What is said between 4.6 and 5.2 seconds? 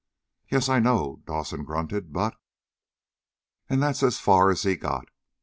he got.